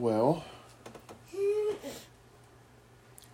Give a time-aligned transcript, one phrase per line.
[0.00, 0.44] Well,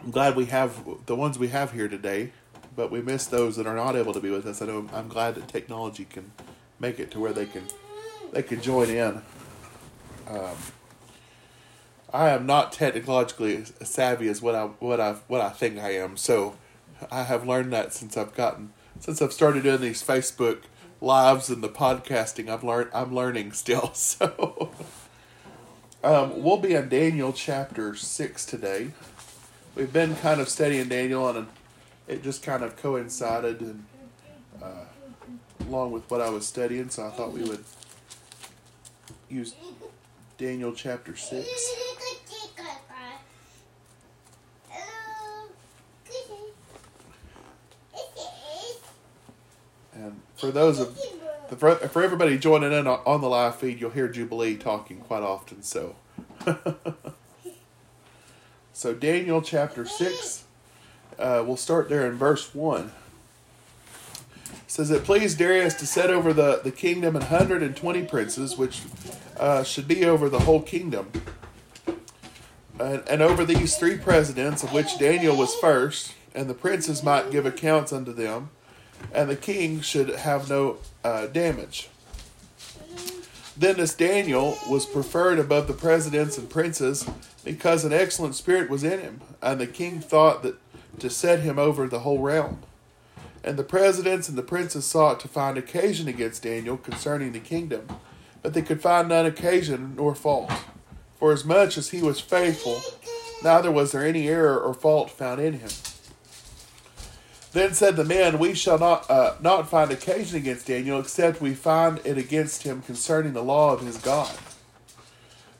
[0.02, 2.32] I'm glad we have the ones we have here today,
[2.74, 4.60] but we miss those that are not able to be with us.
[4.60, 6.32] I know I'm glad that technology can
[6.80, 7.68] make it to where they can
[8.32, 9.22] they can join in.
[10.26, 10.56] Um,
[12.12, 16.16] I am not technologically savvy as what I what I what I think I am.
[16.16, 16.56] So
[17.12, 20.62] I have learned that since I've gotten since I've started doing these Facebook
[21.00, 22.48] lives and the podcasting.
[22.48, 23.92] I've learned I'm learning still.
[23.94, 24.72] So
[26.06, 28.92] um, we'll be in Daniel chapter six today.
[29.74, 31.48] We've been kind of studying Daniel, and
[32.06, 33.84] it just kind of coincided and
[34.62, 34.84] uh,
[35.62, 36.90] along with what I was studying.
[36.90, 37.64] So I thought we would
[39.28, 39.56] use
[40.38, 41.48] Daniel chapter six.
[49.92, 50.96] And for those of
[51.48, 55.62] for, for everybody joining in on the live feed, you'll hear Jubilee talking quite often.
[55.62, 55.96] So,
[58.72, 60.44] so Daniel chapter six,
[61.18, 62.92] uh, we'll start there in verse one.
[64.44, 68.04] It says it pleased Darius to set over the the kingdom an hundred and twenty
[68.04, 68.82] princes, which
[69.38, 71.10] uh, should be over the whole kingdom,
[72.78, 77.30] and, and over these three presidents, of which Daniel was first, and the princes might
[77.30, 78.50] give accounts unto them
[79.12, 81.88] and the king should have no uh, damage.
[83.56, 87.08] Then this Daniel was preferred above the presidents and princes
[87.42, 90.56] because an excellent spirit was in him, and the king thought that
[90.98, 92.60] to set him over the whole realm.
[93.42, 97.86] And the presidents and the princes sought to find occasion against Daniel concerning the kingdom,
[98.42, 100.52] but they could find none occasion nor fault.
[101.18, 102.80] For as much as he was faithful,
[103.42, 105.70] neither was there any error or fault found in him.
[107.56, 111.54] Then said the men, We shall not uh, not find occasion against Daniel, except we
[111.54, 114.36] find it against him concerning the law of his God.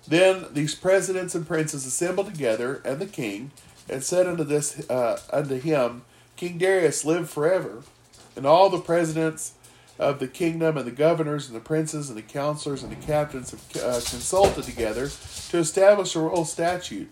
[0.07, 3.51] Then these presidents and princes assembled together, and the king,
[3.89, 6.03] and said unto this uh, unto him,
[6.37, 7.83] King Darius, live forever.
[8.37, 9.55] And all the presidents
[9.99, 13.55] of the kingdom, and the governors, and the princes, and the counselors, and the captains
[13.75, 15.09] uh, consulted together
[15.49, 17.11] to establish a royal statute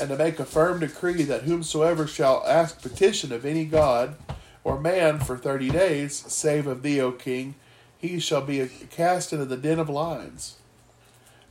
[0.00, 4.16] and to make a firm decree that whomsoever shall ask petition of any god
[4.64, 7.54] or man for thirty days, save of thee, O king,
[7.96, 10.56] he shall be cast into the den of lions.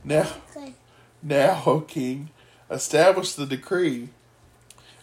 [0.04, 0.28] Now,
[1.22, 2.30] now, O king,
[2.70, 4.08] establish the decree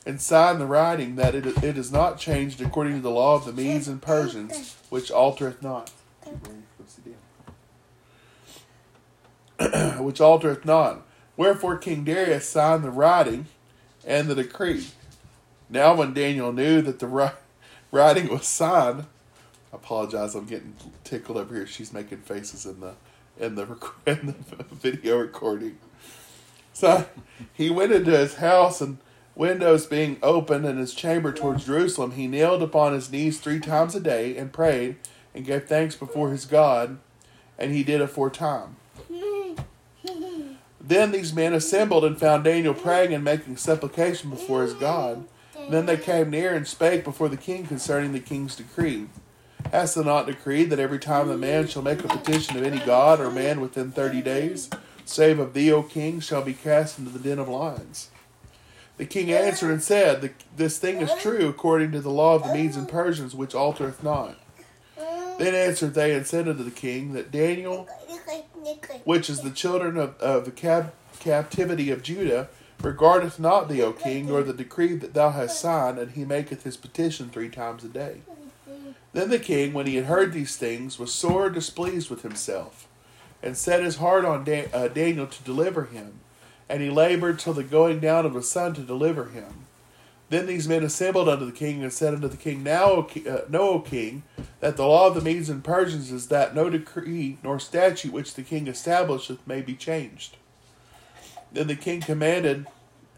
[0.06, 3.46] and sign the writing that it, it is not changed according to the law of
[3.46, 5.91] the Medes and Persians, which altereth not.
[10.00, 11.06] which altereth not.
[11.38, 13.46] Wherefore King Darius signed the writing
[14.06, 14.88] and the decree.
[15.70, 17.08] Now, when Daniel knew that the
[17.92, 19.06] writing was signed,
[19.72, 21.68] I apologize, I'm getting tickled over here.
[21.68, 22.96] She's making faces in the
[23.40, 23.64] in the,
[24.06, 25.78] in the video recording.
[26.74, 27.06] So
[27.53, 28.97] he went into his house, and
[29.36, 33.96] windows being open in his chamber towards Jerusalem, he kneeled upon his knees three times
[33.96, 34.96] a day and prayed
[35.34, 36.97] and gave thanks before his God,
[37.58, 38.76] and he did aforetime.
[40.88, 45.25] Then these men assembled and found Daniel praying and making supplication before his God.
[45.70, 49.08] Then they came near and spake before the king concerning the king's decree.
[49.74, 52.80] Hast thou not decreed that every time a man shall make a petition of any
[52.80, 54.70] god or man within thirty days,
[55.03, 58.09] save of thee, O king, shall be cast into the den of lions?
[58.96, 62.53] The king answered and said, This thing is true according to the law of the
[62.53, 64.38] Medes and Persians, which altereth not.
[65.38, 67.88] Then answered they and said unto the king that Daniel
[69.03, 72.50] which is the children of, of the cap- captivity of Judah,
[72.81, 76.64] regardeth not thee, O king, nor the decree that thou hast signed, and he maketh
[76.64, 78.22] his petition three times a day.
[79.14, 82.88] Then the king, when he had heard these things, was sore displeased with himself,
[83.42, 86.20] and set his heart on uh, Daniel to deliver him,
[86.70, 89.66] and he labored till the going down of the sun to deliver him.
[90.30, 93.42] Then these men assembled unto the king and said unto the king, Now, o, uh,
[93.50, 94.24] know, O king,
[94.60, 98.34] that the law of the Medes and Persians is that no decree nor statute which
[98.34, 100.35] the king establisheth may be changed.
[101.53, 102.68] Then the king commanded,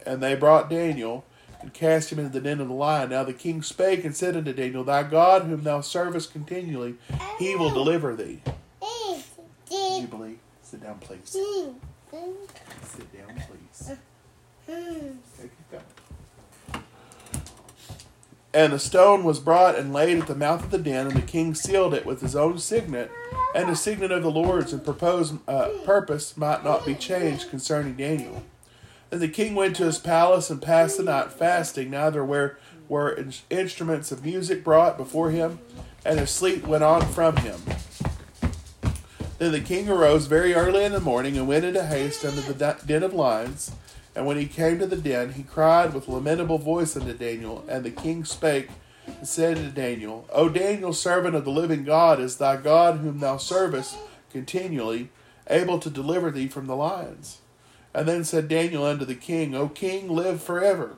[0.05, 1.25] and they brought Daniel
[1.61, 3.09] and cast him into the den of the lion.
[3.09, 6.95] Now the king spake and said unto Daniel, Thy God, whom thou servest continually,
[7.39, 8.41] he will deliver thee.
[9.69, 11.29] Jubilee, sit down, please.
[11.29, 13.91] Sit down, please.
[14.67, 15.81] Take your
[18.53, 21.21] and the stone was brought and laid at the mouth of the den, and the
[21.21, 23.11] king sealed it with his own signet,
[23.53, 27.95] and the signet of the Lord's and proposed uh, purpose might not be changed concerning
[27.95, 28.43] Daniel.
[29.09, 32.57] Then the king went to his palace and passed the night fasting, neither were,
[32.87, 35.59] were in- instruments of music brought before him,
[36.05, 37.59] and his sleep went on from him.
[39.37, 42.75] Then the king arose very early in the morning and went into haste unto the
[42.85, 43.71] den of lions.
[44.19, 47.63] And when he came to the den, he cried with lamentable voice unto Daniel.
[47.69, 48.67] And the king spake
[49.07, 53.21] and said to Daniel, O Daniel, servant of the living God, is thy God whom
[53.21, 53.95] thou servest
[54.29, 55.07] continually
[55.49, 57.37] able to deliver thee from the lions?
[57.93, 60.97] And then said Daniel unto the king, O king, live forever.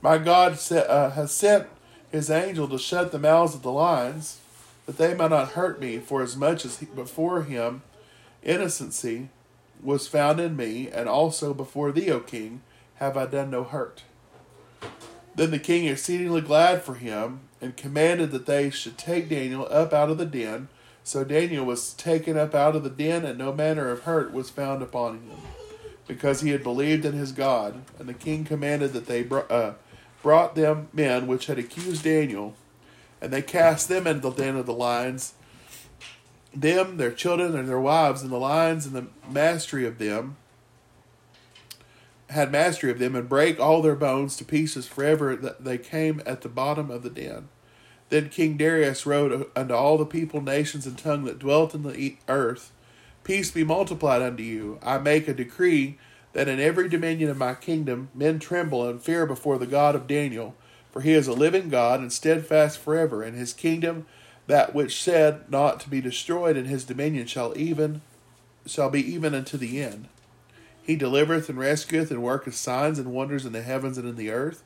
[0.00, 1.66] My God uh, has sent
[2.10, 4.40] his angel to shut the mouths of the lions,
[4.86, 7.82] that they might not hurt me, for as much as before him
[8.42, 9.28] innocency
[9.82, 12.62] was found in me, and also before thee, O king,
[12.96, 14.02] have I done no hurt.
[15.34, 19.92] Then the king exceedingly glad for him, and commanded that they should take Daniel up
[19.92, 20.68] out of the den.
[21.04, 24.50] So Daniel was taken up out of the den, and no manner of hurt was
[24.50, 25.38] found upon him,
[26.06, 27.82] because he had believed in his God.
[27.98, 29.72] And the king commanded that they uh,
[30.22, 32.54] brought them men which had accused Daniel,
[33.20, 35.34] and they cast them into the den of the lions,
[36.54, 40.36] them, their children, and their wives, and the lions, and the mastery of them
[42.30, 46.22] had mastery of them, and break all their bones to pieces forever that they came
[46.24, 47.48] at the bottom of the den.
[48.08, 52.16] Then King Darius wrote unto all the people, nations, and tongue that dwelt in the
[52.28, 52.72] earth,
[53.24, 54.78] Peace be multiplied unto you.
[54.82, 55.96] I make a decree
[56.32, 60.06] that in every dominion of my kingdom men tremble and fear before the God of
[60.08, 60.56] Daniel,
[60.90, 64.06] for he is a living God and steadfast forever, and his kingdom
[64.46, 68.02] that which said not to be destroyed in his dominion shall even
[68.66, 70.08] shall be even unto the end.
[70.82, 74.30] He delivereth and rescueth and worketh signs and wonders in the heavens and in the
[74.30, 74.62] earth.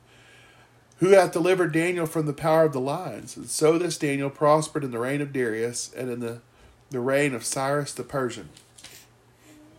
[0.99, 3.37] Who hath delivered Daniel from the power of the lions?
[3.37, 6.41] And so this Daniel prospered in the reign of Darius and in the,
[6.89, 8.49] the reign of Cyrus the Persian.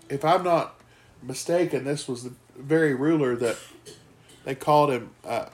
[0.08, 0.80] If I'm not
[1.22, 3.56] mistaken, this was the very ruler that
[4.44, 5.10] they called him.
[5.24, 5.46] Uh,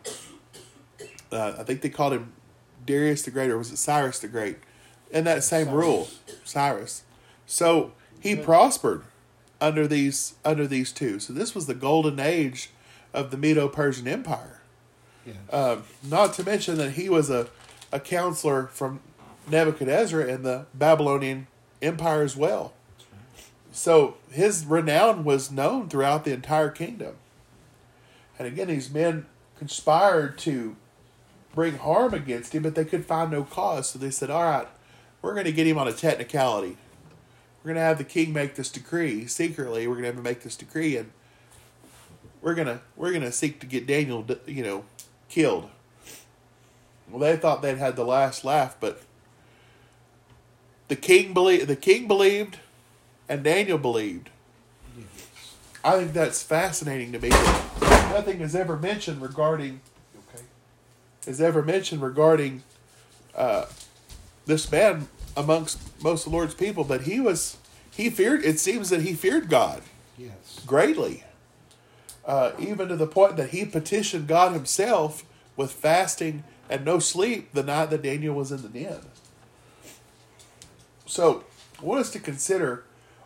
[1.32, 2.32] uh, I think they called him
[2.86, 4.58] Darius the Great, or was it Cyrus the Great?
[5.10, 5.76] In that same Cyrus.
[5.76, 6.08] rule,
[6.44, 7.02] Cyrus.
[7.46, 9.04] So he prospered
[9.60, 11.19] under these under these two.
[11.19, 12.70] So this was the golden age
[13.12, 14.60] of the Medo-Persian Empire.
[15.25, 15.36] Yes.
[15.50, 17.48] Uh, not to mention that he was a,
[17.92, 19.00] a counselor from
[19.48, 21.46] Nebuchadnezzar and the Babylonian
[21.81, 22.72] Empire as well.
[23.72, 27.16] So his renown was known throughout the entire kingdom.
[28.38, 29.26] And again, these men
[29.58, 30.76] conspired to
[31.55, 33.91] bring harm against him, but they could find no cause.
[33.91, 34.69] So they said, All right,
[35.23, 36.77] we're going to get him on a technicality.
[37.62, 39.87] We're going to have the king make this decree secretly.
[39.87, 41.12] We're going to have him make this decree, and
[42.43, 44.85] we're going to we're going to seek to get Daniel, you know,
[45.29, 45.71] killed.
[47.09, 49.03] Well, they thought they'd had the last laugh, but
[50.89, 51.69] the king believed.
[51.69, 52.59] The king believed
[53.29, 54.31] and Daniel believed.
[55.83, 57.29] I think that's fascinating to me.
[57.29, 59.81] Nothing is ever mentioned regarding.
[61.26, 62.62] Is ever mentioned regarding
[63.35, 63.67] uh,
[64.47, 67.56] this man amongst most of the Lord's people, but he was
[67.91, 68.44] he feared.
[68.44, 69.82] It seems that he feared God.
[70.19, 70.61] Yes.
[70.67, 71.25] Greatly.
[72.25, 75.25] Uh, even to the point that he petitioned God himself
[75.56, 79.00] with fasting and no sleep the night that Daniel was in the den.
[81.06, 81.44] So,
[81.79, 82.85] I want us to consider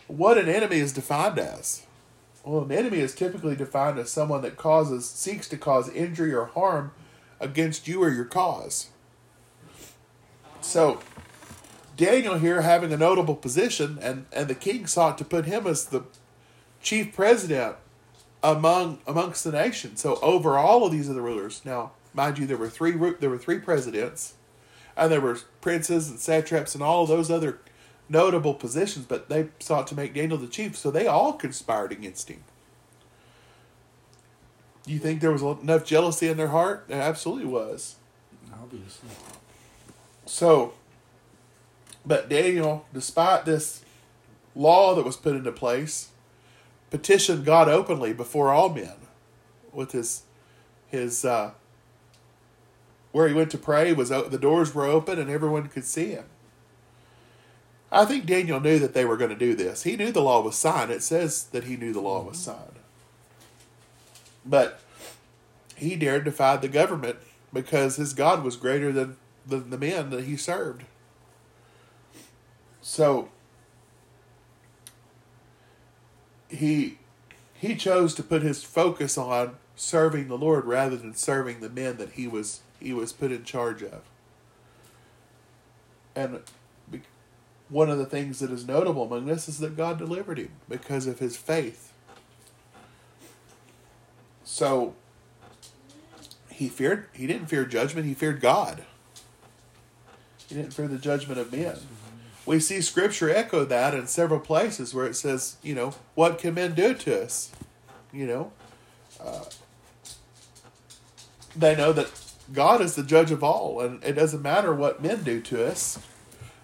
[0.08, 1.86] what an enemy is defined as.
[2.44, 6.46] Well, an enemy is typically defined as someone that causes seeks to cause injury or
[6.46, 6.92] harm
[7.40, 8.88] against you or your cause.
[10.60, 11.00] So,
[11.96, 15.86] Daniel here having a notable position, and, and the king sought to put him as
[15.86, 16.04] the
[16.80, 17.76] chief president
[18.42, 19.96] among amongst the nation.
[19.96, 21.62] So over all of these other rulers.
[21.64, 24.34] Now, mind you, there were three there were three presidents,
[24.96, 27.58] and there were princes and satraps and all those other
[28.08, 32.28] notable positions, but they sought to make Daniel the chief, so they all conspired against
[32.28, 32.42] him.
[34.88, 36.86] Do you think there was enough jealousy in their heart?
[36.88, 37.96] There absolutely was.
[38.50, 39.10] Obviously.
[40.24, 40.72] So,
[42.06, 43.84] but Daniel, despite this
[44.56, 46.08] law that was put into place,
[46.90, 48.94] petitioned God openly before all men
[49.74, 50.22] with his
[50.86, 51.50] his uh,
[53.12, 56.24] where he went to pray was the doors were open and everyone could see him.
[57.92, 59.82] I think Daniel knew that they were going to do this.
[59.82, 60.90] He knew the law was signed.
[60.90, 62.77] It says that he knew the law was signed.
[64.44, 64.80] But
[65.76, 67.16] he dared defy the government
[67.52, 69.16] because his God was greater than,
[69.46, 70.84] than the men that he served.
[72.80, 73.28] So
[76.48, 76.98] he
[77.54, 81.96] he chose to put his focus on serving the Lord rather than serving the men
[81.98, 84.02] that he was he was put in charge of.
[86.14, 86.40] And
[87.68, 91.06] one of the things that is notable among this is that God delivered him because
[91.06, 91.87] of his faith.
[94.58, 94.96] So
[96.50, 98.82] he feared he didn't fear judgment, he feared God.
[100.48, 101.76] He didn't fear the judgment of men.
[102.44, 106.54] we see scripture echo that in several places where it says, you know, what can
[106.54, 107.52] men do to us?
[108.12, 108.52] You know,
[109.24, 109.44] uh,
[111.54, 112.10] they know that
[112.52, 116.00] God is the judge of all, and it doesn't matter what men do to us,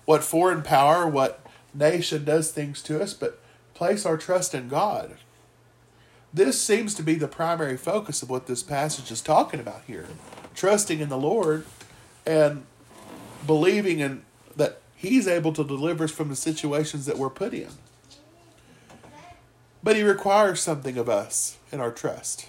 [0.05, 3.39] what foreign power, what nation does things to us, but
[3.73, 5.17] place our trust in God.
[6.35, 10.09] This seems to be the primary focus of what this passage is talking about here
[10.55, 11.65] trusting in the Lord
[12.27, 12.65] and
[13.47, 14.23] believing in
[14.57, 17.69] that He's able to deliver us from the situations that we're put in.
[19.83, 22.49] But He requires something of us in our trust.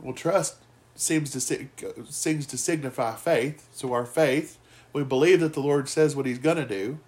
[0.00, 0.56] Well, trust
[0.96, 1.68] seems to
[2.10, 3.68] seems to signify faith.
[3.72, 4.58] So our faith,
[4.92, 6.98] we believe that the Lord says what He's going to do,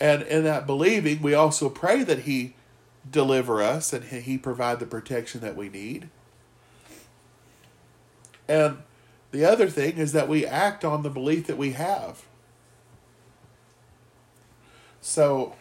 [0.00, 2.54] and in that believing, we also pray that He
[3.08, 6.08] deliver us and He provide the protection that we need.
[8.48, 8.78] And
[9.30, 12.22] the other thing is that we act on the belief that we have.
[15.00, 15.54] So,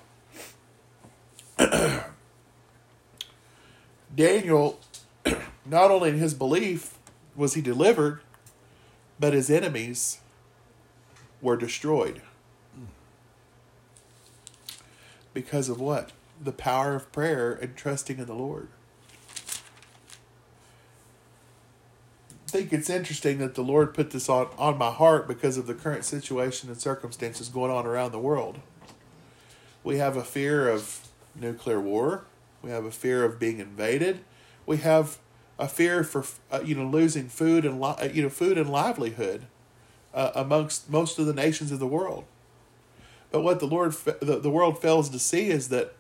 [4.16, 4.80] Daniel,
[5.66, 6.98] not only in his belief
[7.36, 8.22] was he delivered,
[9.20, 10.20] but his enemies
[11.42, 12.22] were destroyed.
[12.78, 12.88] Mm.
[15.34, 16.12] Because of what?
[16.42, 18.68] The power of prayer and trusting in the Lord.
[22.48, 25.68] I think it's interesting that the Lord put this on, on my heart because of
[25.68, 28.60] the current situation and circumstances going on around the world.
[29.84, 32.26] We have a fear of nuclear war.
[32.62, 34.20] We have a fear of being invaded.
[34.66, 35.18] We have
[35.58, 38.70] a fear for uh, you know losing food and li- uh, you know food and
[38.70, 39.46] livelihood
[40.14, 42.26] uh, amongst most of the nations of the world.
[43.32, 45.94] But what the Lord the, the world fails to see is that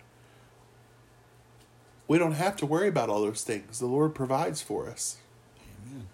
[2.11, 3.79] we don't have to worry about all those things.
[3.79, 5.15] The Lord provides for us.
[5.87, 6.07] Amen.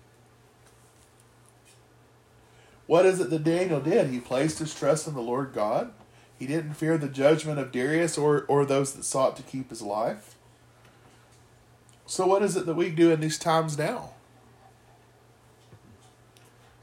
[2.85, 4.11] What is it that Daniel did?
[4.11, 5.91] He placed his trust in the Lord God.
[6.37, 9.81] He didn't fear the judgment of Darius or, or those that sought to keep his
[9.81, 10.35] life.
[12.05, 14.11] So, what is it that we do in these times now?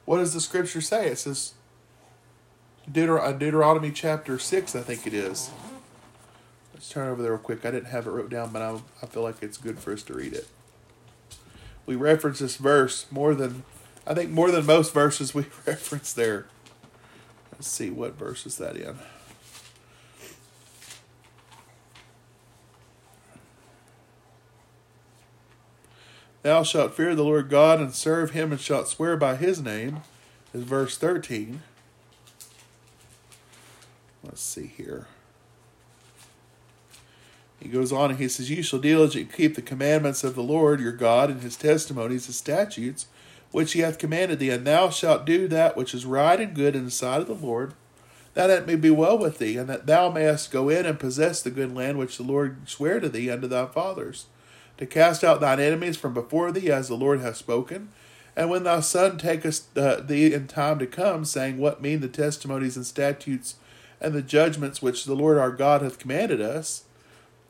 [0.06, 1.06] What does the scripture say?
[1.06, 1.52] It says,
[2.88, 5.52] uh, Deuteronomy chapter 6, I think it is.
[6.84, 7.64] Let's turn over there real quick.
[7.64, 10.02] I didn't have it wrote down, but I, I feel like it's good for us
[10.02, 10.46] to read it.
[11.86, 13.64] We reference this verse more than
[14.06, 16.44] I think more than most verses we reference there.
[17.52, 18.98] Let's see what verse is that in.
[26.42, 30.02] Thou shalt fear the Lord God and serve him and shalt swear by his name,
[30.52, 31.62] is verse 13.
[34.22, 35.06] Let's see here.
[37.64, 40.80] He goes on and he says, You shall diligently keep the commandments of the Lord
[40.80, 43.06] your God and his testimonies and statutes
[43.52, 46.76] which he hath commanded thee, and thou shalt do that which is right and good
[46.76, 47.72] in the sight of the Lord,
[48.34, 51.40] that it may be well with thee, and that thou mayest go in and possess
[51.40, 54.26] the good land which the Lord sware to thee unto thy fathers,
[54.76, 57.88] to cast out thine enemies from before thee, as the Lord hath spoken.
[58.36, 62.08] And when thy son taketh uh, thee in time to come, saying, What mean the
[62.08, 63.54] testimonies and statutes
[64.02, 66.83] and the judgments which the Lord our God hath commanded us?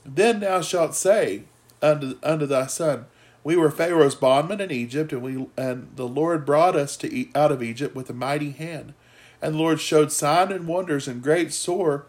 [0.05, 1.45] Then thou shalt say
[1.81, 3.07] unto, unto thy son,
[3.43, 7.53] we were Pharaoh's bondmen in Egypt, and we and the Lord brought us to out
[7.53, 8.95] of Egypt with a mighty hand.
[9.43, 12.07] And the Lord showed signs and wonders and great sore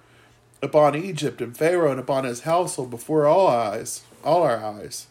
[0.61, 5.07] upon Egypt and Pharaoh and upon his household before all eyes, all our eyes.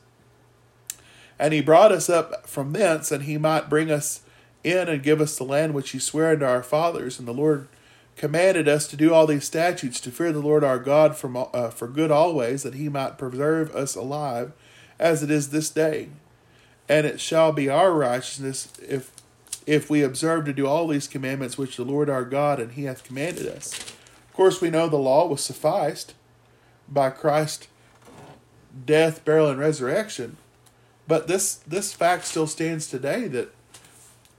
[1.39, 4.23] And he brought us up from thence, and he might bring us
[4.63, 7.19] in and give us the land which he sware unto our fathers.
[7.19, 7.69] And the Lord
[8.17, 11.71] commanded us to do all these statutes, to fear the Lord our God from, uh,
[11.71, 14.53] for good always, that he might preserve us alive
[14.99, 16.09] as it is this day.
[16.89, 19.11] And it shall be our righteousness if
[19.67, 22.85] if we observe to do all these commandments which the Lord our God and He
[22.85, 23.73] hath commanded us.
[24.29, 26.15] Of course, we know the law was sufficed
[26.89, 27.69] by Christ's
[28.85, 30.37] death, burial, and resurrection.
[31.07, 33.55] But this this fact still stands today that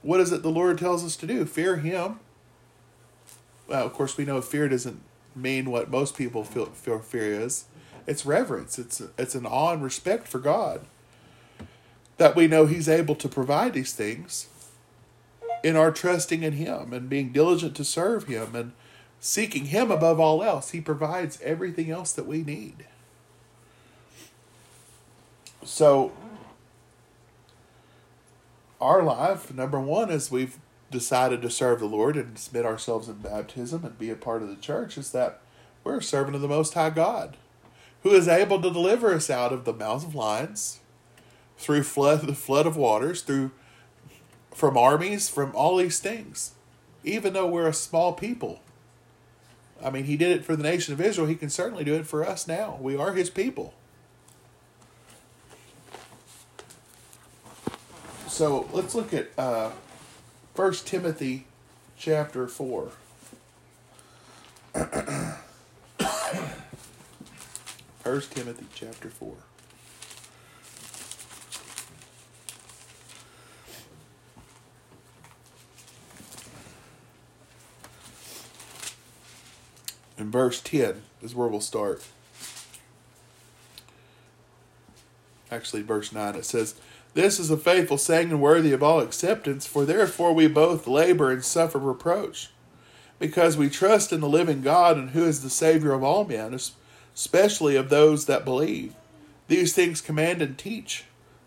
[0.02, 1.44] what is it the Lord tells us to do?
[1.44, 2.20] Fear Him.
[3.68, 5.00] Well, of course, we know fear doesn't
[5.34, 7.64] mean what most people feel, feel fear is.
[8.06, 8.78] It's reverence.
[8.78, 10.82] It's it's an awe and respect for God.
[12.18, 14.46] That we know He's able to provide these things
[15.64, 18.72] in our trusting in Him and being diligent to serve Him and
[19.18, 20.70] seeking Him above all else.
[20.70, 22.86] He provides everything else that we need.
[25.64, 26.12] So,
[28.80, 30.58] our life, number one, is we've
[30.90, 34.48] decided to serve the Lord and submit ourselves in baptism and be a part of
[34.48, 35.40] the church, is that
[35.84, 37.36] we're a servant of the Most High God
[38.02, 40.78] who is able to deliver us out of the mouths of lions,
[41.58, 43.50] through flood the flood of waters, through
[44.54, 46.52] from armies, from all these things.
[47.02, 48.60] Even though we're a small people,
[49.82, 51.26] I mean, he did it for the nation of Israel.
[51.26, 52.78] He can certainly do it for us now.
[52.80, 53.74] We are his people.
[58.28, 59.70] So let's look at uh,
[60.56, 61.46] 1 Timothy
[61.98, 62.88] chapter 4.
[68.02, 69.34] First Timothy chapter 4.
[80.16, 82.02] In verse 10 is where we'll start.
[85.50, 86.76] Actually, verse 9, it says,
[87.16, 91.30] This is a faithful saying and worthy of all acceptance, for therefore we both labor
[91.30, 92.50] and suffer reproach,
[93.18, 96.54] because we trust in the living God and who is the Savior of all men,
[97.14, 98.94] especially of those that believe.
[99.48, 101.04] These things command and teach.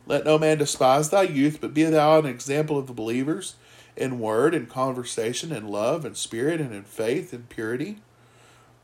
[0.07, 3.53] Let no man despise thy youth, but be thou an example of the believers
[3.95, 7.99] in word and conversation, in love and spirit, and in faith and purity.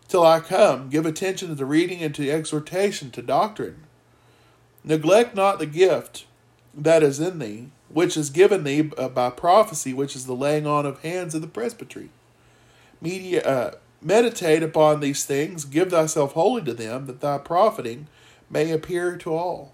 [0.08, 3.86] Till I come, give attention to the reading and to the exhortation to doctrine.
[4.84, 6.26] Neglect not the gift
[6.76, 10.86] that is in thee, which is given thee by prophecy, which is the laying on
[10.86, 12.10] of hands of the presbytery.
[13.04, 18.08] Uh, meditate upon these things, give thyself wholly to them, that thy profiting
[18.50, 19.74] may appear to all.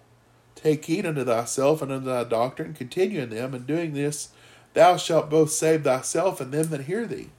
[0.55, 4.29] Take heed unto thyself and unto thy doctrine, continue in them, and doing this,
[4.73, 7.29] thou shalt both save thyself and them that hear thee.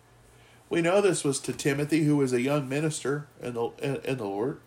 [0.68, 4.18] We know this was to Timothy, who was a young minister in the in, in
[4.18, 4.60] the Lord,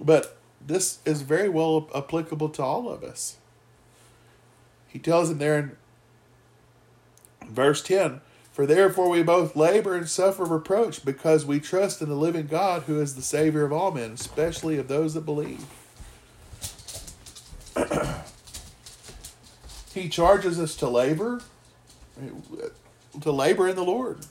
[0.00, 3.38] but this is very well applicable to all of us.
[4.88, 5.76] He tells him there in
[7.46, 8.20] verse 10
[8.52, 12.84] For therefore we both labor and suffer reproach, because we trust in the living God,
[12.84, 15.64] who is the Savior of all men, especially of those that believe.
[19.94, 21.42] he charges us to labor,
[23.20, 24.26] to labor in the Lord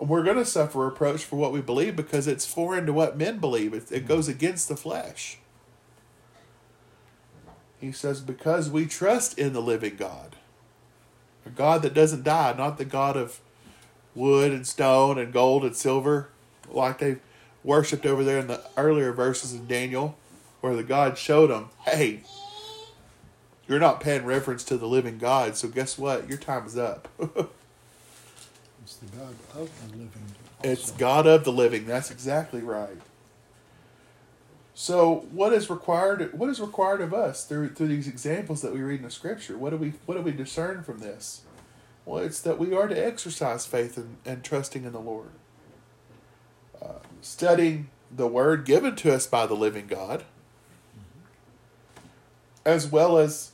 [0.00, 3.18] And we're going to suffer reproach for what we believe because it's foreign to what
[3.18, 3.74] men believe.
[3.74, 5.38] It, it goes against the flesh.
[7.80, 10.36] He says, because we trust in the living God,
[11.46, 13.40] a God that doesn't die, not the God of
[14.14, 16.28] wood and stone and gold and silver,
[16.68, 17.16] like they
[17.62, 20.16] worshipped over there in the earlier verses of Daniel,
[20.60, 22.22] where the God showed them, hey,
[23.68, 26.28] you're not paying reference to the living God, so guess what?
[26.28, 27.08] Your time is up.
[28.88, 30.22] It's the God of the living.
[30.58, 30.70] Also.
[30.70, 31.86] It's God of the living.
[31.86, 32.96] That's exactly right.
[34.80, 36.32] So, what is required?
[36.38, 39.58] What is required of us through through these examples that we read in the Scripture?
[39.58, 41.42] What do we what do we discern from this?
[42.04, 45.30] Well, it's that we are to exercise faith and, and trusting in the Lord,
[46.80, 50.22] uh, studying the Word given to us by the living God,
[52.64, 53.50] as well as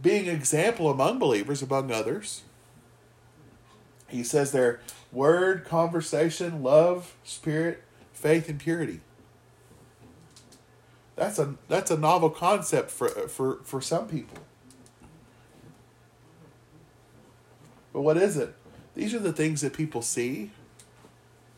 [0.00, 2.40] being example among believers, among others,
[4.08, 4.80] he says there
[5.12, 7.82] word, conversation, love, spirit,
[8.14, 9.02] faith, and purity.
[11.18, 14.38] That's a that's a novel concept for for for some people.
[17.92, 18.54] But what is it?
[18.94, 20.52] These are the things that people see,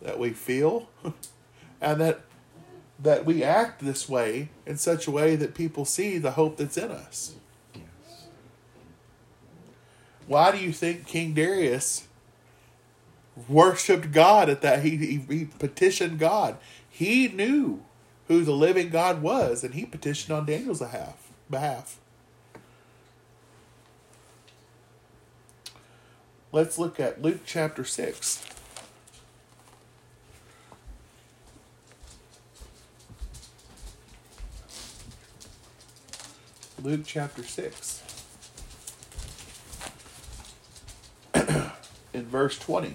[0.01, 0.89] that we feel,
[1.81, 2.21] and that
[2.99, 6.79] that we act this way in such a way that people see the hope that's
[6.79, 7.35] in us.
[7.75, 8.27] Yes.
[10.27, 12.09] Why do you think King Darius
[13.49, 14.83] worshipped God at that.
[14.83, 16.57] He, he, he petitioned God.
[16.89, 17.83] He knew
[18.31, 20.79] who the living God was, and he petitioned on Daniel's
[21.51, 21.99] behalf.
[26.53, 28.47] Let's look at Luke chapter 6.
[36.81, 38.03] Luke chapter 6.
[42.15, 42.95] in verse 20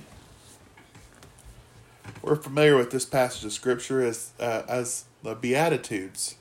[2.22, 6.36] we're familiar with this passage of scripture as uh, as the beatitudes.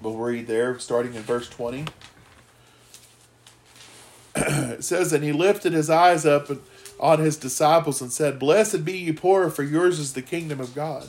[0.00, 1.84] We'll read there, starting in verse twenty.
[4.34, 6.50] it says, "And he lifted his eyes up
[6.98, 10.74] on his disciples and said, Blessed be ye poor, for yours is the kingdom of
[10.74, 11.08] God.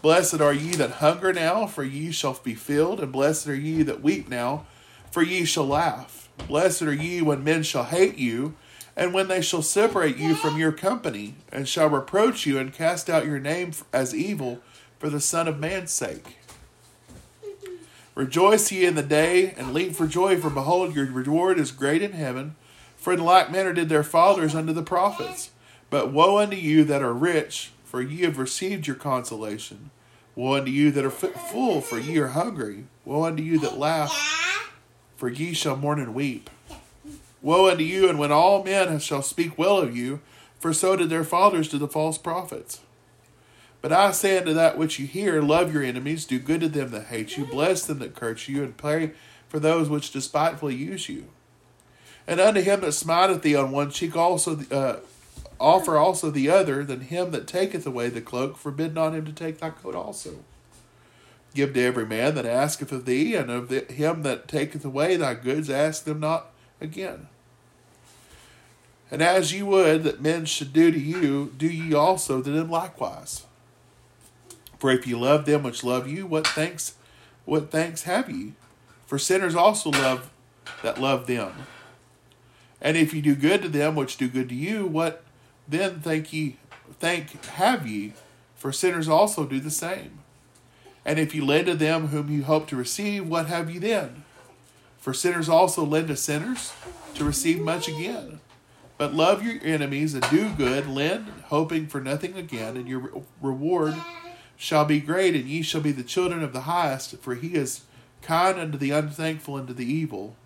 [0.00, 3.82] Blessed are ye that hunger now, for ye shall be filled, and blessed are ye
[3.82, 4.66] that weep now,
[5.10, 6.28] for ye shall laugh.
[6.46, 8.54] Blessed are ye when men shall hate you."
[8.96, 13.10] And when they shall separate you from your company, and shall reproach you, and cast
[13.10, 14.60] out your name as evil
[14.98, 16.38] for the Son of Man's sake.
[18.14, 22.02] Rejoice ye in the day, and leap for joy, for behold, your reward is great
[22.02, 22.54] in heaven.
[22.96, 25.50] For in like manner did their fathers unto the prophets.
[25.90, 29.90] But woe unto you that are rich, for ye have received your consolation.
[30.36, 32.84] Woe unto you that are full, for ye are hungry.
[33.04, 34.72] Woe unto you that laugh,
[35.16, 36.48] for ye shall mourn and weep.
[37.44, 40.20] Woe unto you, and when all men shall speak well of you,
[40.58, 42.80] for so did their fathers to the false prophets.
[43.82, 46.88] But I say unto that which you hear, love your enemies, do good to them
[46.92, 49.12] that hate you, bless them that curse you, and pray
[49.46, 51.26] for those which despitefully use you.
[52.26, 55.00] And unto him that smiteth thee on one cheek also uh,
[55.60, 59.32] offer also the other, than him that taketh away the cloak, forbid not him to
[59.32, 60.36] take thy coat also.
[61.54, 65.16] Give to every man that asketh of thee, and of the, him that taketh away
[65.16, 66.46] thy goods ask them not
[66.80, 67.28] again.
[69.14, 72.68] And as ye would that men should do to you, do ye also to them
[72.68, 73.44] likewise.
[74.76, 76.94] For if ye love them which love you, what thanks
[77.44, 78.54] what thanks have ye?
[79.06, 80.32] For sinners also love
[80.82, 81.52] that love them.
[82.80, 85.22] And if ye do good to them which do good to you, what
[85.68, 86.56] then thank ye
[86.98, 88.14] thank have ye?
[88.56, 90.18] For sinners also do the same.
[91.04, 94.24] And if ye lend to them whom you hope to receive, what have ye then?
[94.98, 96.72] For sinners also lend to sinners
[97.14, 98.40] to receive much again.
[98.96, 103.10] But love your enemies and do good, lend, hoping for nothing again, and your
[103.42, 103.94] reward
[104.56, 107.82] shall be great, and ye shall be the children of the highest, for he is
[108.22, 110.36] kind unto the unthankful and to the evil.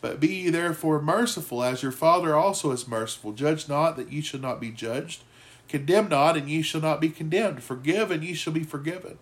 [0.00, 3.32] But be ye therefore merciful, as your Father also is merciful.
[3.32, 5.22] Judge not, that ye shall not be judged.
[5.68, 7.62] Condemn not, and ye shall not be condemned.
[7.62, 9.18] Forgive, and ye shall be forgiven.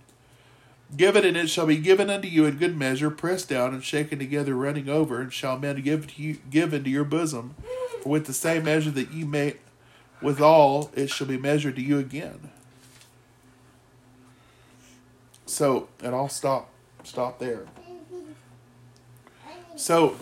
[0.96, 3.84] Give it, and it shall be given unto you in good measure, pressed down and
[3.84, 7.54] shaken together, running over, and shall men give to you, give into your bosom.
[8.04, 9.60] With the same measure that ye make
[10.22, 12.50] withal, it shall be measured to you again.
[15.46, 16.70] So, and I'll stop
[17.02, 17.66] stop there.
[19.76, 20.16] So,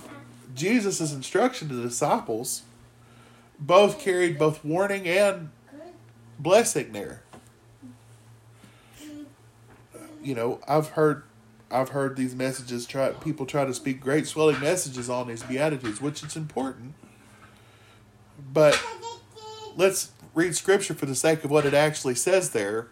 [0.55, 2.62] Jesus' instruction to the disciples
[3.59, 5.51] both carried both warning and
[6.38, 7.23] blessing there.
[10.23, 11.25] You know, I've heard
[11.71, 16.01] I've heard these messages try people try to speak great swelling messages on these beatitudes,
[16.01, 16.95] which is important.
[18.52, 18.80] But
[19.76, 22.88] let's read scripture for the sake of what it actually says there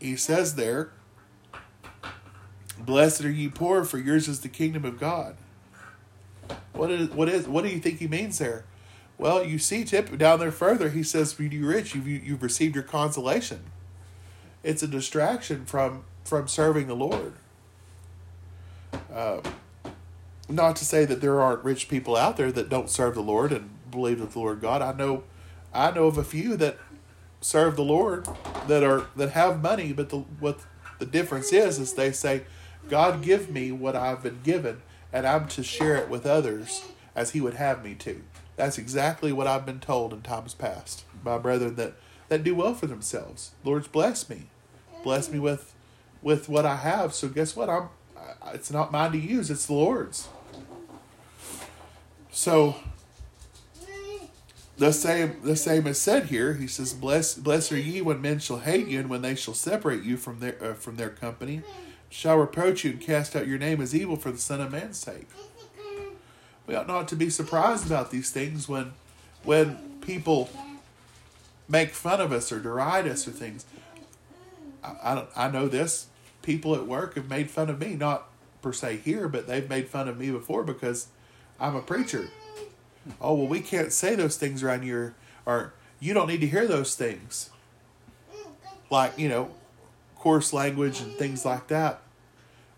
[0.00, 0.90] he says there,
[2.78, 5.36] Blessed are ye poor, for yours is the kingdom of God.
[6.72, 8.64] What is what is what do you think he means there?
[9.18, 12.74] Well, you see, tip down there further, he says, "For you rich, you've you've received
[12.74, 13.64] your consolation."
[14.62, 17.34] It's a distraction from from serving the Lord.
[19.12, 19.42] Uh,
[20.50, 23.52] not to say that there aren't rich people out there that don't serve the Lord
[23.52, 24.82] and believe that the Lord God.
[24.82, 25.24] I know,
[25.72, 26.78] I know of a few that
[27.40, 28.28] serve the Lord
[28.66, 30.60] that are that have money, but the what
[30.98, 32.44] the difference is is they say,
[32.88, 34.82] God give me what I've been given,
[35.12, 36.84] and I'm to share it with others
[37.14, 38.22] as He would have me to.
[38.56, 41.94] That's exactly what I've been told in times past by brethren that
[42.28, 43.52] that do well for themselves.
[43.64, 44.48] Lord's bless me,
[45.02, 45.74] bless me with
[46.22, 47.14] with what I have.
[47.14, 47.68] So guess what?
[47.68, 47.88] I'm
[48.52, 50.28] it's not mine to use; it's the Lord's.
[52.32, 52.76] So
[54.78, 56.54] the same the same is said here.
[56.54, 59.54] He says, "Bless bless are ye when men shall hate you, and when they shall
[59.54, 61.62] separate you from their uh, from their company,
[62.08, 64.98] shall reproach you and cast out your name as evil for the Son of Man's
[64.98, 65.28] sake."
[66.66, 68.92] We ought not to be surprised about these things when
[69.42, 70.50] when people
[71.68, 73.64] make fun of us or deride us or things.
[74.82, 76.06] I, I, I know this.
[76.42, 78.28] People at work have made fun of me, not
[78.62, 81.08] per se here, but they've made fun of me before because
[81.60, 82.30] I'm a preacher.
[83.20, 85.14] Oh well we can't say those things around here
[85.46, 87.50] or you don't need to hear those things.
[88.90, 89.50] Like you know
[90.16, 92.02] coarse language and things like that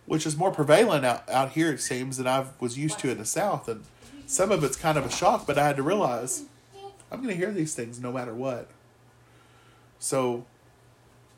[0.06, 3.18] which is more prevalent out, out here it seems than i was used to in
[3.18, 3.68] the south.
[3.68, 3.84] And
[4.26, 6.44] some of it's kind of a shock but i had to realize
[7.10, 8.68] i'm going to hear these things no matter what.
[9.98, 10.44] So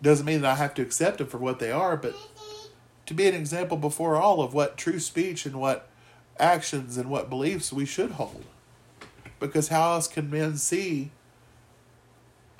[0.02, 2.14] doesn't mean that i have to accept them for what they are but
[3.06, 5.88] to be an example before all of what true speech and what
[6.38, 8.44] actions and what beliefs we should hold
[9.46, 11.10] because how else can men see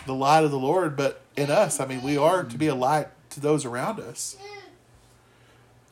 [0.06, 1.80] the light of the Lord but in us?
[1.80, 4.37] I mean, we are to be a light to those around us.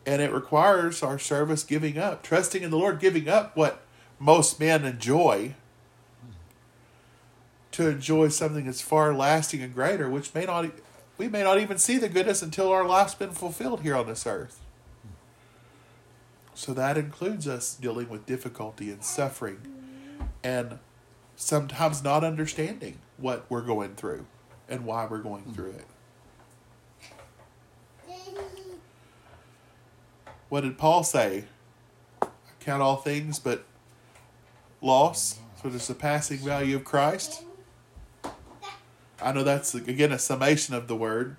[0.05, 3.83] And it requires our service giving up, trusting in the Lord, giving up what
[4.18, 5.55] most men enjoy
[7.71, 10.66] to enjoy something that's far lasting and greater, which may not
[11.16, 14.27] we may not even see the goodness until our life's been fulfilled here on this
[14.27, 14.62] earth.
[16.55, 19.61] So that includes us dealing with difficulty and suffering
[20.45, 20.79] and
[21.37, 24.27] sometimes not understanding what we're going through
[24.69, 25.53] and why we're going hmm.
[25.53, 25.87] through it.
[30.49, 31.45] What did Paul say?
[32.21, 32.27] I
[32.61, 33.65] count all things but
[34.83, 37.45] loss for the surpassing value of Christ.
[39.21, 41.37] I know that's again a summation of the word,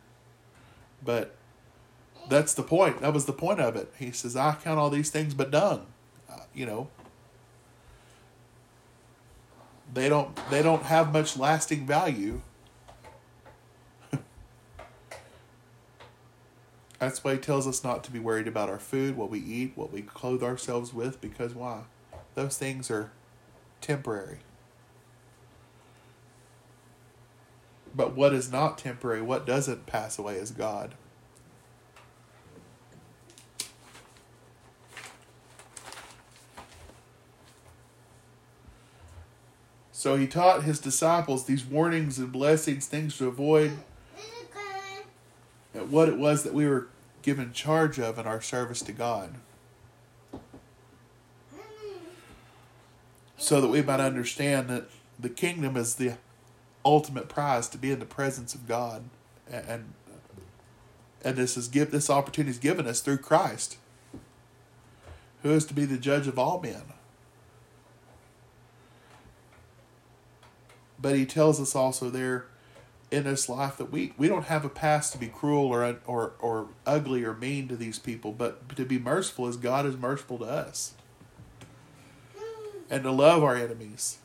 [1.04, 1.36] but
[2.30, 3.02] that's the point.
[3.02, 3.94] That was the point of it.
[3.98, 5.86] He says, "I count all these things but dung."
[6.30, 6.90] Uh, you know,
[9.94, 12.42] they don't they don't have much lasting value.
[17.00, 19.74] That's why he tells us not to be worried about our food, what we eat,
[19.76, 21.82] what we clothe ourselves with, because why?
[22.36, 23.12] Those things are
[23.82, 24.40] temporary.
[27.96, 30.96] But what is not temporary, what doesn't pass away is God.
[40.04, 43.72] So he taught his disciples these warnings and blessings, things to avoid,
[45.74, 46.90] and what it was that we were
[47.22, 49.36] given charge of in our service to God.
[53.38, 56.18] So that we might understand that the kingdom is the
[56.84, 59.06] ultimate prize to be in the presence of God.
[59.50, 59.94] And
[61.24, 63.78] and this is give this opportunity is given us through Christ,
[65.44, 66.93] who is to be the judge of all men.
[71.04, 72.46] But he tells us also there
[73.12, 76.32] in this life that we, we don't have a past to be cruel or, or,
[76.40, 80.38] or ugly or mean to these people, but to be merciful as God is merciful
[80.40, 80.94] to us.
[82.90, 84.20] And to love our enemies.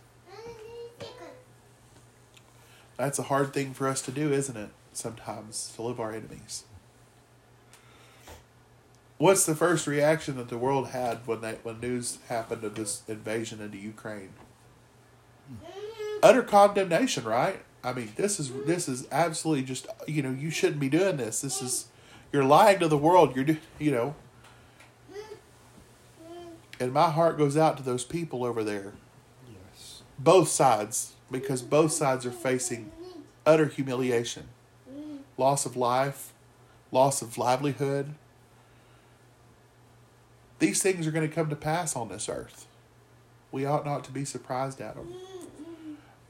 [2.96, 4.70] That's a hard thing for us to do, isn't it?
[4.92, 6.62] Sometimes, to love our enemies.
[9.16, 13.02] What's the first reaction that the world had when they, when news happened of this
[13.08, 14.30] invasion into Ukraine?
[15.48, 15.77] Hmm.
[16.22, 17.61] Utter condemnation, right?
[17.83, 21.40] I mean, this is this is absolutely just you know you shouldn't be doing this.
[21.40, 21.87] This is
[22.33, 23.37] you're lying to the world.
[23.37, 24.14] You're you know,
[26.81, 28.92] and my heart goes out to those people over there.
[29.46, 30.02] Yes.
[30.18, 32.92] Both sides, because both sides are facing
[33.46, 34.48] utter humiliation,
[35.37, 36.33] loss of life,
[36.90, 38.14] loss of livelihood.
[40.59, 42.66] These things are going to come to pass on this earth.
[43.52, 45.14] We ought not to be surprised at them.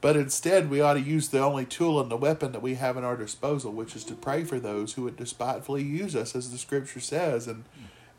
[0.01, 2.97] But instead, we ought to use the only tool and the weapon that we have
[2.97, 6.51] at our disposal, which is to pray for those who would despitefully use us, as
[6.51, 7.65] the Scripture says, and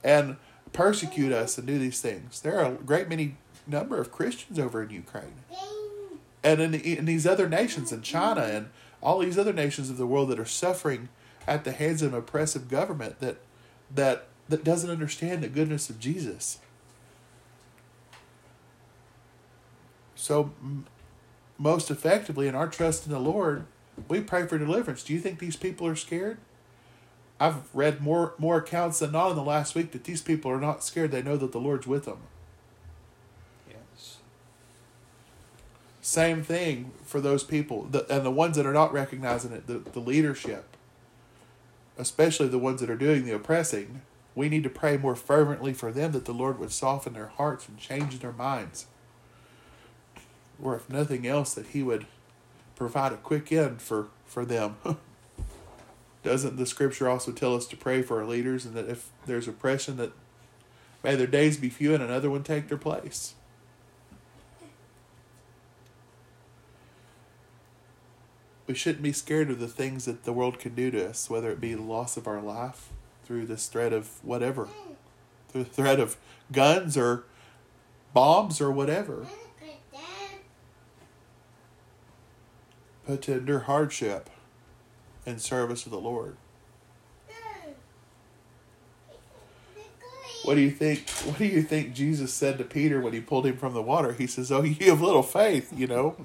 [0.05, 0.37] and
[0.73, 2.41] persecute us and do these things.
[2.41, 5.43] There are a great many number of Christians over in Ukraine,
[6.45, 8.69] and in, in these other nations, in China, and
[9.03, 11.09] all these other nations of the world that are suffering
[11.47, 13.39] at the hands of an oppressive government that
[13.95, 16.59] that that doesn't understand the goodness of Jesus.
[20.15, 20.53] So
[21.61, 23.67] most effectively in our trust in the Lord,
[24.09, 25.05] we pray for deliverance.
[25.05, 26.39] Do you think these people are scared?
[27.39, 30.61] I've read more more accounts than not in the last week that these people are
[30.61, 31.11] not scared.
[31.11, 32.19] They know that the Lord's with them.
[33.69, 34.19] Yes.
[36.01, 39.79] Same thing for those people, the, and the ones that are not recognizing it, the,
[39.79, 40.77] the leadership,
[41.99, 44.01] especially the ones that are doing the oppressing.
[44.35, 47.69] We need to pray more fervently for them that the Lord would soften their hearts
[47.69, 48.87] and change their minds
[50.63, 52.07] or if nothing else, that he would
[52.77, 54.77] provide a quick end for, for them.
[56.23, 59.49] Doesn't the scripture also tell us to pray for our leaders and that if there's
[59.49, 60.13] oppression that
[61.03, 63.35] may their days be few and another one take their place?
[68.67, 71.51] We shouldn't be scared of the things that the world can do to us, whether
[71.51, 72.91] it be the loss of our life
[73.25, 74.69] through this threat of whatever,
[75.49, 76.17] through the threat of
[76.53, 77.25] guns or
[78.15, 79.27] bombs or whatever.
[83.11, 84.31] But to endure hardship
[85.27, 86.37] in service of the Lord.
[90.45, 91.11] What do you think?
[91.25, 94.13] What do you think Jesus said to Peter when he pulled him from the water?
[94.13, 96.17] He says, "Oh, you have little faith," you know.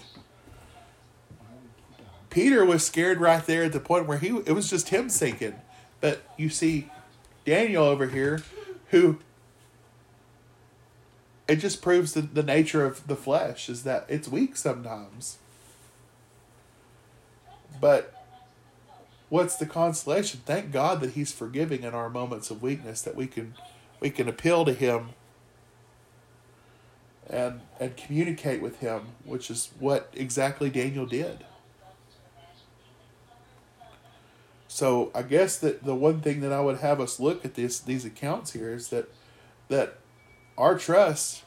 [2.29, 5.55] Peter was scared right there at the point where he it was just him sinking.
[6.01, 6.91] But you see
[7.45, 8.43] Daniel over here
[8.91, 9.17] who
[11.47, 15.39] it just proves that the nature of the flesh is that it's weak sometimes.
[17.79, 18.13] But
[19.29, 20.41] what's the consolation?
[20.45, 23.55] Thank God that He's forgiving in our moments of weakness, that we can
[23.99, 25.09] we can appeal to Him
[27.29, 31.45] and and communicate with Him, which is what exactly Daniel did.
[34.67, 37.79] So I guess that the one thing that I would have us look at this
[37.79, 39.09] these accounts here is that
[39.69, 39.99] that
[40.57, 41.43] our trust,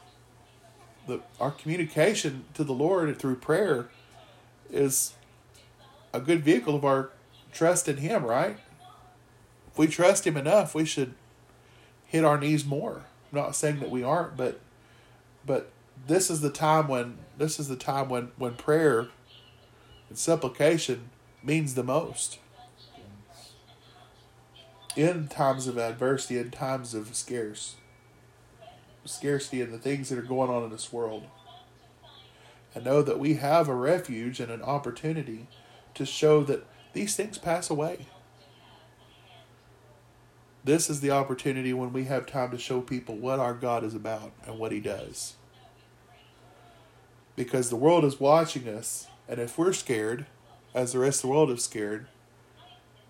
[1.07, 3.89] the our communication to the Lord through prayer
[4.71, 5.13] is
[6.13, 7.11] a good vehicle of our
[7.51, 8.57] trust in Him, right?
[9.71, 11.13] If we trust Him enough, we should
[12.05, 13.03] hit our knees more.
[13.31, 14.59] I'm not saying that we aren't, but
[15.45, 15.71] but
[16.07, 19.07] this is the time when this is the time when when prayer
[20.09, 21.09] and supplication
[21.43, 22.39] means the most.
[24.95, 27.75] In times of adversity, in times of scarce
[29.05, 31.25] scarcity, and the things that are going on in this world.
[32.75, 35.47] and know that we have a refuge and an opportunity
[35.99, 38.05] to show that these things pass away.
[40.63, 43.93] This is the opportunity when we have time to show people what our God is
[43.93, 45.35] about and what He does.
[47.35, 50.25] Because the world is watching us, and if we're scared,
[50.73, 52.07] as the rest of the world is scared,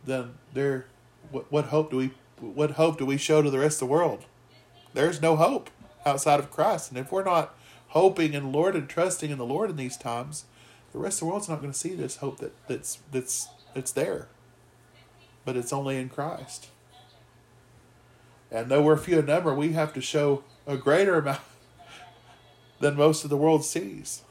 [0.04, 0.88] then there,
[1.32, 3.94] what, what hope do we, what hope do we show to the rest of the
[3.94, 4.26] world?
[4.96, 5.70] There's no hope
[6.08, 7.56] outside of Christ, and if we're not
[7.90, 10.46] hoping and Lord and trusting in the Lord in these times,
[10.92, 13.92] the rest of the world's not going to see this hope that, that's that's that's
[13.92, 14.28] there.
[15.46, 16.68] But it's only in Christ.
[18.52, 21.42] And though we're few in number, we have to show a greater amount
[22.80, 24.24] than most of the world sees.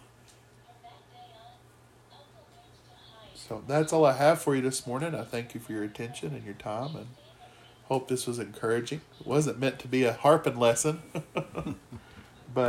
[3.35, 5.15] So that's all I have for you this morning.
[5.15, 7.07] I thank you for your attention and your time and
[7.85, 9.01] hope this was encouraging.
[9.21, 11.01] It wasn't meant to be a harping lesson,
[12.55, 12.67] but